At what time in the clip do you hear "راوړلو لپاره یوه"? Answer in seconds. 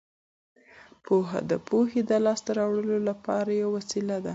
2.59-3.71